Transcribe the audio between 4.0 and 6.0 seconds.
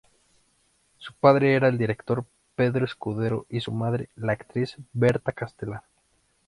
la actriz Berta Castelar.